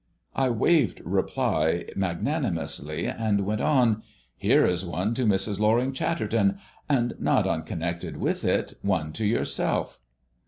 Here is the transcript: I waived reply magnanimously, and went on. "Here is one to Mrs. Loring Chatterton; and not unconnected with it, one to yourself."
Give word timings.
I 0.35 0.49
waived 0.49 0.99
reply 1.05 1.85
magnanimously, 1.95 3.05
and 3.05 3.45
went 3.45 3.61
on. 3.61 4.01
"Here 4.35 4.65
is 4.65 4.83
one 4.83 5.13
to 5.13 5.27
Mrs. 5.27 5.59
Loring 5.59 5.93
Chatterton; 5.93 6.57
and 6.89 7.13
not 7.19 7.45
unconnected 7.45 8.17
with 8.17 8.43
it, 8.43 8.79
one 8.81 9.13
to 9.13 9.25
yourself." 9.27 9.99